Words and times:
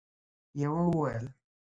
يوه 0.61 0.83
وويل: 0.89 1.25